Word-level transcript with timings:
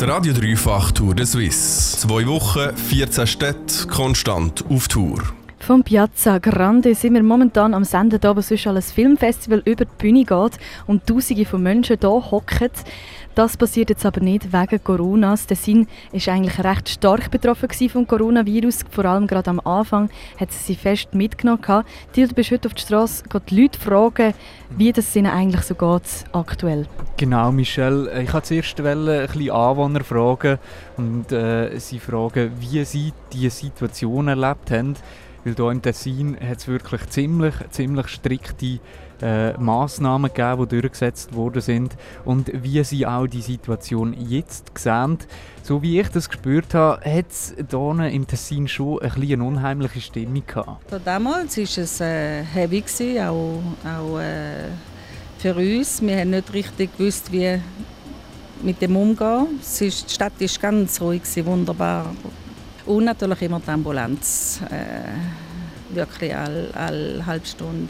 Die 0.00 0.04
Radio 0.06 0.32
Dreifach 0.32 0.90
Tour 0.90 1.14
de 1.14 1.24
Suisse. 1.24 1.96
Zwei 1.98 2.26
Wochen, 2.26 2.76
14 2.76 3.28
Städte, 3.28 3.86
konstant 3.86 4.64
auf 4.68 4.88
Tour. 4.88 5.22
Vom 5.60 5.84
Piazza 5.84 6.38
Grande 6.38 6.96
sind 6.96 7.14
wir 7.14 7.22
momentan 7.22 7.74
am 7.74 7.84
Senden, 7.84 8.22
aber 8.24 8.42
sonst 8.42 8.66
alles 8.66 8.90
Filmfestival 8.90 9.62
über 9.64 9.84
die 9.84 9.92
Bühne 9.96 10.24
geht 10.24 10.58
und 10.88 11.06
Tausende 11.06 11.44
von 11.44 11.62
Menschen 11.62 11.96
hier 12.00 12.10
hocken. 12.10 12.70
Das 13.34 13.56
passiert 13.56 13.90
jetzt 13.90 14.06
aber 14.06 14.20
nicht 14.20 14.52
wegen 14.52 14.84
Coronas. 14.84 15.48
Der 15.48 15.56
Sinn 15.56 15.88
ist 16.12 16.28
eigentlich 16.28 16.62
recht 16.62 16.88
stark 16.88 17.32
betroffen 17.32 17.68
vom 17.88 18.06
Coronavirus. 18.06 18.84
Vor 18.88 19.06
allem 19.06 19.26
gerade 19.26 19.50
am 19.50 19.58
Anfang 19.58 20.08
hat 20.38 20.52
sie 20.52 20.58
sie 20.58 20.74
fest 20.76 21.14
mitgenommen. 21.14 21.84
Til, 22.12 22.28
du 22.28 22.34
bist 22.34 22.52
heute 22.52 22.68
auf 22.68 22.74
der 22.74 22.82
Straße, 22.82 23.24
die 23.48 23.60
Leute 23.60 23.80
fragen, 23.80 24.34
wie 24.76 24.92
das 24.92 25.16
ihnen 25.16 25.32
eigentlich 25.32 25.62
so 25.62 25.74
geht 25.74 26.24
aktuell. 26.30 26.86
Genau, 27.16 27.50
Michelle. 27.50 28.22
Ich 28.22 28.32
wollte 28.32 28.46
zuerst 28.46 28.80
ein 28.80 29.26
bisschen 29.26 29.50
Anwohner 29.50 30.04
fragen 30.04 30.58
und 30.96 31.32
äh, 31.32 31.76
sie 31.80 31.98
fragen, 31.98 32.52
wie 32.60 32.84
sie 32.84 33.12
diese 33.32 33.50
Situation 33.50 34.28
erlebt 34.28 34.70
haben. 34.70 34.94
Weil 35.44 35.54
hier 35.56 35.70
im 35.70 35.82
Tessin 35.82 36.36
hat 36.40 36.58
es 36.58 36.68
wirklich 36.68 37.06
ziemlich, 37.10 37.54
ziemlich 37.70 38.08
strikte 38.08 38.78
äh, 39.24 39.54
Massnahmen 39.58 40.30
gegeben, 40.32 40.68
die 40.68 40.80
durchgesetzt 40.80 41.34
worden 41.34 41.62
sind. 41.62 41.96
Und 42.24 42.50
wie 42.52 42.84
sie 42.84 43.06
auch 43.06 43.26
die 43.26 43.40
Situation 43.40 44.14
jetzt 44.28 44.70
sehen, 44.76 45.18
so 45.62 45.82
wie 45.82 45.98
ich 45.98 46.08
das 46.08 46.28
gespürt 46.28 46.74
habe, 46.74 47.02
hat 47.04 47.30
es 47.30 47.54
hier 47.56 48.10
im 48.10 48.26
Tessin 48.26 48.68
schon 48.68 49.00
ein 49.00 49.08
bisschen 49.08 49.40
eine 49.40 49.44
unheimliche 49.44 50.00
Stimmung 50.00 50.42
gehabt. 50.46 50.84
damals 51.04 51.56
war 51.56 51.64
es 51.64 52.00
äh, 52.00 52.42
heavy, 52.42 52.82
gewesen, 52.82 53.22
auch, 53.24 53.62
auch 53.88 54.18
äh, 54.18 54.68
für 55.38 55.54
uns. 55.54 56.02
Wir 56.02 56.18
haben 56.18 56.30
nicht 56.30 56.52
richtig 56.52 56.96
gewusst, 56.98 57.32
wie 57.32 57.58
mit 58.62 58.80
dem 58.82 58.94
umgehen. 58.94 59.58
Ist, 59.60 59.82
die 59.82 59.90
Stadt 59.90 60.34
war 60.38 60.48
ganz 60.60 61.00
ruhig, 61.00 61.22
wunderbar 61.44 62.14
und 62.86 63.04
natürlich 63.04 63.42
immer 63.42 63.60
die 63.60 63.70
Ambulanz, 63.70 64.60
äh, 64.70 65.94
wirklich 65.94 66.34
alle, 66.36 66.68
alle 66.74 67.24
halbe 67.24 67.46
Stunde. 67.46 67.88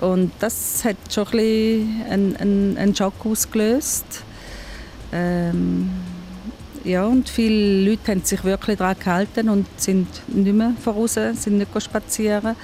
Und 0.00 0.30
das 0.38 0.84
hat 0.84 0.96
schon 1.10 1.26
ein 1.26 1.30
bisschen 1.32 2.02
einen, 2.08 2.36
einen, 2.36 2.78
einen 2.78 2.94
Schock 2.94 3.14
ausgelöst. 3.24 4.22
Ähm, 5.12 5.90
ja, 6.84 7.04
und 7.06 7.28
viele 7.28 7.90
Leute 7.90 8.12
haben 8.12 8.22
sich 8.22 8.44
wirklich 8.44 8.78
daran 8.78 8.98
gehalten 8.98 9.48
und 9.48 9.66
sind 9.80 10.06
nicht 10.28 10.54
mehr 10.54 10.72
voraus, 10.80 11.14
sind 11.14 11.58
nicht 11.58 11.82
spazieren. 11.82 12.54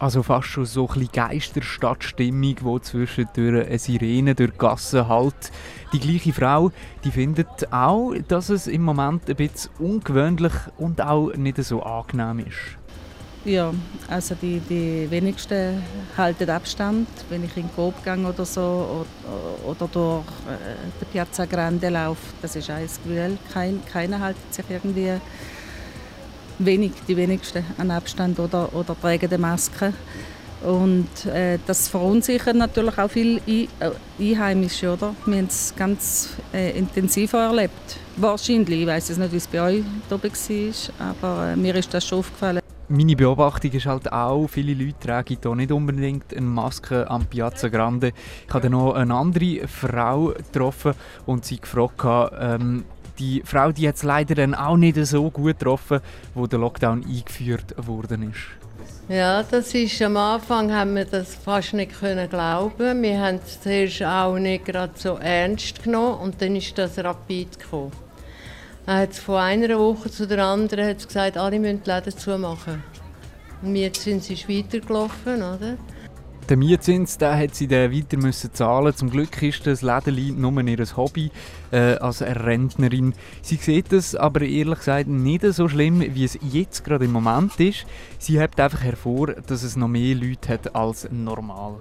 Also 0.00 0.22
fast 0.22 0.48
schon 0.48 0.64
so 0.64 0.88
ein 0.88 1.08
Geisterstadtstimmung, 1.12 2.56
wo 2.62 2.78
zwischendurch 2.78 3.66
eine 3.66 3.78
Sirene 3.78 4.34
durch 4.34 4.52
die 4.52 4.56
Gassen 4.56 5.06
halt. 5.06 5.52
Die 5.92 6.00
gleiche 6.00 6.32
Frau, 6.32 6.72
die 7.04 7.10
findet 7.10 7.70
auch, 7.70 8.14
dass 8.26 8.48
es 8.48 8.66
im 8.66 8.82
Moment 8.82 9.28
ein 9.28 9.36
bisschen 9.36 9.70
ungewöhnlich 9.78 10.54
und 10.78 11.02
auch 11.02 11.34
nicht 11.34 11.62
so 11.62 11.82
angenehm 11.82 12.46
ist. 12.46 12.79
Ja, 13.44 13.72
also 14.06 14.34
die, 14.34 14.60
die 14.60 15.10
wenigsten 15.10 15.82
halten 16.14 16.50
Abstand, 16.50 17.08
wenn 17.30 17.42
ich 17.42 17.56
in 17.56 17.62
den 17.62 17.74
Coop 17.74 18.04
gehe 18.04 18.18
oder 18.18 18.44
so 18.44 19.06
oder, 19.24 19.70
oder 19.70 19.88
durch 19.90 20.26
äh, 20.46 20.76
die 21.00 21.06
Piazza 21.06 21.46
Grande 21.46 21.88
laufe. 21.88 22.20
Das 22.42 22.54
ist 22.54 22.68
alles 22.68 23.00
Gewühl. 23.02 23.38
Kein, 23.50 23.80
keiner 23.90 24.22
hält 24.22 24.36
sich 24.50 24.66
irgendwie 24.68 25.14
wenig, 26.58 26.92
die 27.08 27.16
wenigsten 27.16 27.64
an 27.78 27.90
Abstand 27.90 28.38
oder, 28.38 28.74
oder 28.74 28.94
tragen 29.00 29.30
die 29.30 29.38
Maske. 29.38 29.94
Und 30.62 31.24
äh, 31.24 31.58
das 31.66 31.88
verunsichert 31.88 32.56
natürlich 32.56 32.98
auch 32.98 33.10
viele 33.10 33.40
äh, 33.46 33.66
Einheimische. 34.18 34.92
Oder? 34.92 35.14
Wir 35.24 35.38
haben 35.38 35.46
es 35.46 35.72
ganz 35.74 36.28
äh, 36.52 36.78
intensiv 36.78 37.32
erlebt. 37.32 37.96
Wahrscheinlich, 38.16 38.82
ich 38.82 38.86
weiß 38.86 39.08
es 39.08 39.16
nicht, 39.16 39.32
wie 39.32 39.38
es 39.38 39.46
bei 39.46 39.62
euch 39.62 39.82
dabei 40.10 40.28
war, 40.28 41.08
aber 41.08 41.52
äh, 41.52 41.56
mir 41.56 41.74
ist 41.76 41.94
das 41.94 42.06
schon 42.06 42.18
aufgefallen. 42.18 42.60
Meine 42.92 43.14
Beobachtung 43.14 43.70
ist 43.70 43.86
halt 43.86 44.12
auch, 44.12 44.48
viele 44.48 44.74
Leute 44.74 44.98
tragen 44.98 45.38
hier 45.40 45.54
nicht 45.54 45.70
unbedingt 45.70 46.36
eine 46.36 46.44
Maske 46.44 47.08
am 47.08 47.24
Piazza 47.24 47.68
Grande. 47.68 48.10
Ich 48.48 48.52
habe 48.52 48.68
noch 48.68 48.94
eine 48.94 49.14
andere 49.14 49.68
Frau 49.68 50.34
getroffen 50.36 50.94
und 51.24 51.44
sie 51.44 51.60
gefragt, 51.60 52.32
ähm, 52.36 52.82
die 53.20 53.42
Frau, 53.44 53.70
die 53.70 53.82
jetzt 53.82 54.02
leider 54.02 54.34
dann 54.34 54.56
auch 54.56 54.76
nicht 54.76 54.96
so 55.06 55.30
gut 55.30 55.60
getroffen, 55.60 56.00
wo 56.34 56.48
der 56.48 56.58
Lockdown 56.58 57.04
eingeführt 57.04 57.76
worden 57.76 58.32
ist. 58.32 58.40
Ja, 59.08 59.44
das 59.44 59.72
ist 59.72 60.02
am 60.02 60.16
Anfang 60.16 60.72
haben 60.74 60.96
wir 60.96 61.04
das 61.04 61.36
fast 61.36 61.74
nicht 61.74 61.96
können 62.00 62.28
glauben. 62.28 63.02
Wir 63.04 63.20
haben 63.20 63.38
es 63.44 63.60
zuerst 63.60 64.02
auch 64.02 64.36
nicht 64.36 64.64
gerade 64.64 64.94
so 64.96 65.14
ernst 65.14 65.84
genommen 65.84 66.18
und 66.18 66.42
dann 66.42 66.56
ist 66.56 66.76
das 66.76 66.98
rapid 66.98 67.56
gekommen. 67.56 67.92
Er 68.86 68.96
hat 69.02 69.14
von 69.14 69.36
einer 69.36 69.78
Woche 69.78 70.10
zu 70.10 70.26
der 70.26 70.44
anderen 70.44 70.88
hat 70.88 71.06
gesagt, 71.06 71.36
alle 71.36 71.58
müssen 71.58 71.82
die 71.84 71.90
Läden 71.90 72.16
zumachen. 72.16 72.82
Und 73.62 73.76
jetzt 73.76 74.02
sind 74.02 74.24
sie 74.24 74.36
weitergelaufen, 74.48 75.36
oder? 75.36 75.76
Den 76.48 76.58
Mietzins 76.58 77.16
den 77.16 77.38
hat 77.38 77.54
sie 77.54 77.68
dann 77.68 77.92
weiter 77.92 78.16
müssen 78.16 78.52
zahlen. 78.52 78.92
Zum 78.96 79.08
Glück 79.10 79.40
ist 79.40 79.66
das 79.68 79.82
Läden 79.82 80.40
nur 80.40 80.60
ihr 80.62 80.84
Hobby 80.96 81.30
äh, 81.70 81.94
als 81.98 82.22
Rentnerin. 82.22 83.14
Sie 83.40 83.54
sieht 83.54 83.92
es 83.92 84.16
aber 84.16 84.40
ehrlich 84.40 84.78
gesagt 84.78 85.06
nicht 85.06 85.44
so 85.44 85.68
schlimm, 85.68 86.00
wie 86.00 86.24
es 86.24 86.36
jetzt 86.50 86.84
gerade 86.84 87.04
im 87.04 87.12
Moment 87.12 87.60
ist. 87.60 87.86
Sie 88.18 88.40
hebt 88.40 88.58
einfach 88.58 88.82
hervor, 88.82 89.28
dass 89.46 89.62
es 89.62 89.76
noch 89.76 89.86
mehr 89.86 90.16
Leute 90.16 90.54
hat 90.54 90.74
als 90.74 91.08
normal. 91.12 91.74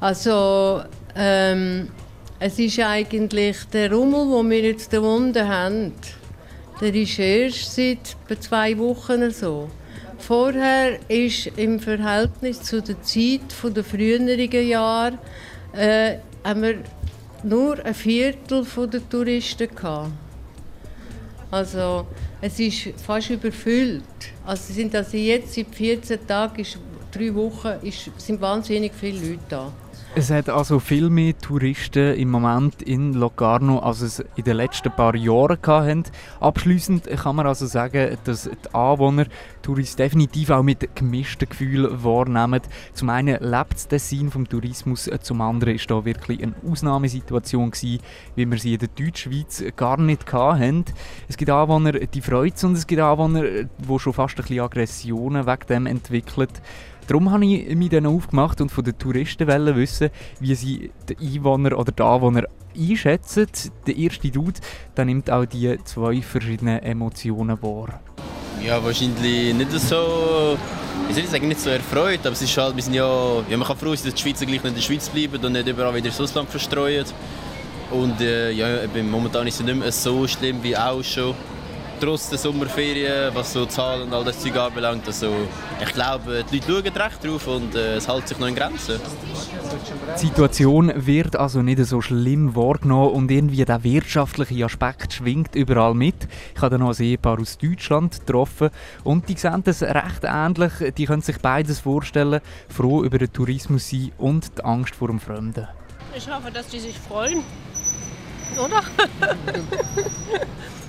Also 0.00 0.82
ähm, 1.14 1.88
es 2.42 2.58
ist 2.58 2.80
eigentlich 2.80 3.58
der 3.70 3.92
Rummel, 3.92 4.26
wo 4.26 4.42
wir 4.42 4.62
jetzt 4.62 4.94
da 4.94 5.00
unten 5.00 5.46
haben, 5.46 5.92
der 6.80 6.94
ist 6.94 7.18
erst 7.18 7.76
seit 7.76 8.16
zwei 8.40 8.76
Wochen 8.78 9.30
so. 9.30 9.68
Vorher 10.16 10.98
ist 11.08 11.48
im 11.56 11.78
Verhältnis 11.78 12.62
zu 12.62 12.80
der 12.80 13.02
Zeit 13.02 13.42
der 13.62 13.84
früheren 13.84 14.66
Jahre 14.66 15.18
äh, 15.74 16.16
haben 16.42 16.62
wir 16.62 16.78
nur 17.42 17.84
ein 17.84 17.94
Viertel 17.94 18.66
der 18.90 19.08
Touristen 19.08 19.74
gehabt. 19.74 20.10
Also 21.50 22.06
es 22.40 22.58
ist 22.58 23.00
fast 23.04 23.28
überfüllt. 23.28 24.02
Also 24.46 24.72
sind 24.72 24.94
also 24.94 25.16
jetzt 25.18 25.54
seit 25.54 25.74
14 25.74 26.26
Tagen, 26.26 26.64
drei 27.12 27.34
Wochen, 27.34 27.72
ist, 27.82 28.10
sind 28.16 28.40
wahnsinnig 28.40 28.92
viele 28.98 29.18
Leute 29.18 29.44
da. 29.48 29.72
Es 30.16 30.28
hat 30.28 30.48
also 30.48 30.80
viel 30.80 31.08
mehr 31.08 31.38
Touristen 31.38 32.14
im 32.16 32.32
Moment 32.32 32.82
in 32.82 33.14
Locarno, 33.14 33.78
als 33.78 34.00
es 34.00 34.18
in 34.34 34.42
den 34.42 34.56
letzten 34.56 34.90
paar 34.90 35.14
Jahren 35.14 35.58
hatten. 35.64 36.02
Abschließend 36.40 37.06
kann 37.06 37.36
man 37.36 37.46
also 37.46 37.66
sagen, 37.66 38.18
dass 38.24 38.50
die 38.50 38.74
Anwohner 38.74 39.26
Touristen 39.62 39.98
definitiv 40.02 40.50
auch 40.50 40.64
mit 40.64 40.96
gemischten 40.96 41.48
Gefühlen 41.48 42.02
wahrnehmen. 42.02 42.60
Zum 42.92 43.08
einen 43.08 43.38
lebt 43.40 43.74
das 43.74 43.86
Tessin 43.86 44.32
vom 44.32 44.48
Tourismus, 44.48 45.08
zum 45.22 45.40
anderen 45.42 45.76
ist 45.76 45.88
da 45.88 46.04
wirklich 46.04 46.42
eine 46.42 46.54
Ausnahmesituation 46.68 47.70
gewesen, 47.70 48.00
wie 48.34 48.50
wir 48.50 48.58
sie 48.58 48.74
in 48.74 48.80
der 48.80 48.88
Deutschschweiz 48.88 49.62
gar 49.76 49.96
nicht 49.96 50.32
hatten. 50.32 50.86
Es 51.28 51.36
gibt 51.36 51.52
Anwohner, 51.52 51.92
die 51.92 52.20
freuen 52.20 52.52
und 52.64 52.72
es 52.72 52.88
gibt 52.88 53.00
Anwohner, 53.00 53.44
die 53.44 53.98
schon 53.98 54.12
fast 54.12 54.36
ein 54.38 54.42
bisschen 54.42 54.60
Aggressionen 54.60 55.46
wegen 55.46 55.66
dem 55.68 55.86
entwickeln. 55.86 56.48
Darum 57.10 57.32
habe 57.32 57.44
ich 57.44 57.74
mich 57.74 57.88
dann 57.88 58.06
aufgemacht 58.06 58.60
und 58.60 58.70
von 58.70 58.84
den 58.84 58.96
Touristen 58.96 59.48
wissen, 59.48 60.10
wie 60.38 60.54
sie 60.54 60.92
den 61.08 61.18
Einwohner 61.18 61.76
oder 61.76 61.90
die 61.90 62.02
Anwohner 62.04 62.44
einschätzen. 62.78 63.48
Der 63.84 63.96
erste 63.96 64.30
Dude 64.30 64.60
der 64.96 65.06
nimmt 65.06 65.28
auch 65.28 65.44
die 65.44 65.76
zwei 65.82 66.22
verschiedenen 66.22 66.78
Emotionen 66.78 67.60
wahr. 67.60 68.00
Ja, 68.64 68.80
wahrscheinlich 68.84 69.52
nicht 69.52 69.72
so, 69.72 70.56
ich 71.08 71.16
soll 71.16 71.24
sagen, 71.24 71.48
nicht 71.48 71.58
so 71.58 71.70
erfreut, 71.70 72.20
aber 72.20 72.30
es 72.30 72.42
ist 72.42 72.56
halt, 72.56 72.76
wir 72.76 72.82
sind 72.84 72.94
ja, 72.94 73.42
ja 73.48 73.56
man 73.56 73.66
kann 73.66 73.76
froh 73.76 73.96
sein, 73.96 74.12
dass 74.12 74.14
die 74.14 74.22
Schweizer 74.22 74.46
gleich 74.46 74.64
in 74.64 74.74
der 74.76 74.80
Schweiz 74.80 75.08
bleiben 75.08 75.44
und 75.44 75.50
nicht 75.50 75.66
überall 75.66 75.92
wieder 75.92 76.06
ins 76.06 76.20
Ausland 76.20 76.48
verstreuen. 76.48 77.06
Und 77.90 78.20
äh, 78.20 78.52
ja, 78.52 78.86
momentan 79.02 79.48
ist 79.48 79.58
es 79.58 79.66
nicht 79.66 79.76
mehr 79.76 79.90
so 79.90 80.28
schlimm 80.28 80.62
wie 80.62 80.76
auch 80.76 81.02
schon 81.02 81.34
trotz 82.00 82.30
der 82.30 82.38
Sommerferien, 82.38 83.34
was 83.34 83.52
so 83.52 83.66
Zahlen 83.66 84.02
und 84.02 84.14
all 84.14 84.24
das 84.24 84.40
Zeug 84.40 84.56
anbelangt. 84.56 85.06
Also, 85.06 85.32
ich 85.80 85.92
glaube, 85.92 86.44
die 86.50 86.60
Leute 86.66 86.90
schauen 86.90 87.02
recht 87.02 87.24
drauf 87.24 87.46
und 87.46 87.74
äh, 87.74 87.96
es 87.96 88.08
hält 88.08 88.26
sich 88.26 88.38
noch 88.38 88.48
in 88.48 88.54
Grenzen. 88.54 89.00
Die 90.16 90.26
Situation 90.26 90.92
wird 90.94 91.36
also 91.36 91.62
nicht 91.62 91.84
so 91.84 92.00
schlimm 92.00 92.56
wahrgenommen 92.56 93.12
und 93.12 93.30
irgendwie 93.30 93.64
der 93.64 93.84
wirtschaftliche 93.84 94.64
Aspekt 94.64 95.12
schwingt 95.12 95.54
überall 95.54 95.94
mit. 95.94 96.26
Ich 96.54 96.62
habe 96.62 96.78
noch 96.78 96.98
ein 96.98 97.04
Ehepaar 97.04 97.38
aus 97.38 97.58
Deutschland 97.58 98.20
getroffen 98.20 98.70
und 99.04 99.28
die 99.28 99.36
sehen 99.36 99.62
das 99.64 99.82
recht 99.82 100.24
ähnlich. 100.24 100.72
Die 100.96 101.04
können 101.04 101.22
sich 101.22 101.38
beides 101.38 101.80
vorstellen, 101.80 102.40
froh 102.68 103.04
über 103.04 103.18
den 103.18 103.32
Tourismus 103.32 103.90
sein 103.90 104.12
und 104.18 104.58
die 104.58 104.64
Angst 104.64 104.94
vor 104.94 105.08
dem 105.08 105.20
Fremden. 105.20 105.68
Ich 106.16 106.28
hoffe, 106.28 106.50
dass 106.50 106.66
die 106.66 106.80
sich 106.80 106.98
freuen. 106.98 107.44
Oder? 108.58 108.82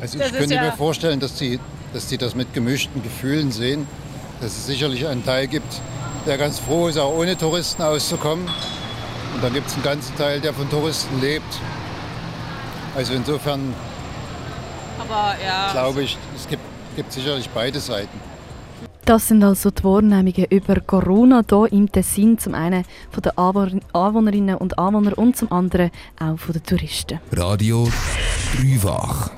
Also 0.00 0.18
ich 0.18 0.32
könnte 0.32 0.54
ja 0.54 0.62
mir 0.62 0.72
vorstellen, 0.72 1.20
dass 1.20 1.38
sie, 1.38 1.60
dass 1.92 2.08
sie 2.08 2.18
das 2.18 2.34
mit 2.34 2.54
gemischten 2.54 3.02
Gefühlen 3.02 3.52
sehen, 3.52 3.86
dass 4.40 4.52
es 4.52 4.66
sicherlich 4.66 5.06
einen 5.06 5.24
Teil 5.24 5.46
gibt, 5.46 5.80
der 6.26 6.38
ganz 6.38 6.58
froh 6.58 6.88
ist, 6.88 6.98
auch 6.98 7.14
ohne 7.14 7.36
Touristen 7.36 7.82
auszukommen. 7.82 8.46
Und 9.34 9.44
dann 9.44 9.52
gibt 9.52 9.68
es 9.68 9.74
einen 9.74 9.82
ganzen 9.82 10.16
Teil, 10.16 10.40
der 10.40 10.54
von 10.54 10.68
Touristen 10.70 11.20
lebt. 11.20 11.60
Also 12.96 13.12
insofern 13.14 13.74
Aber 14.98 15.34
ja. 15.44 15.70
glaube 15.72 16.02
ich, 16.02 16.18
es 16.36 16.48
gibt, 16.48 16.62
gibt 16.96 17.12
sicherlich 17.12 17.48
beide 17.50 17.78
Seiten. 17.78 18.18
Das 19.04 19.28
sind 19.28 19.42
also 19.42 19.70
die 19.70 19.82
Wahrnehmungen 19.82 20.44
über 20.50 20.80
Corona 20.80 21.42
hier 21.48 21.72
im 21.72 21.90
Tessin. 21.90 22.38
Zum 22.38 22.54
einen 22.54 22.84
von 23.10 23.22
den 23.22 23.32
Anwohner- 23.32 23.80
Anwohnerinnen 23.92 24.56
und 24.56 24.78
Anwohnern 24.78 25.14
und 25.14 25.36
zum 25.36 25.50
anderen 25.50 25.90
auch 26.20 26.38
von 26.38 26.52
den 26.52 26.62
Touristen. 26.62 27.18
Radio 27.32 27.88
Dreifach. 28.56 29.30